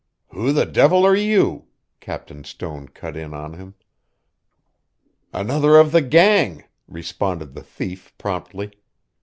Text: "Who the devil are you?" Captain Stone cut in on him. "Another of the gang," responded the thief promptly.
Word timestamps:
"Who 0.29 0.51
the 0.51 0.65
devil 0.65 1.05
are 1.05 1.15
you?" 1.15 1.67
Captain 1.99 2.43
Stone 2.43 2.87
cut 2.87 3.15
in 3.15 3.35
on 3.35 3.53
him. 3.53 3.75
"Another 5.31 5.77
of 5.77 5.91
the 5.91 6.01
gang," 6.01 6.63
responded 6.87 7.53
the 7.53 7.61
thief 7.61 8.11
promptly. 8.17 8.71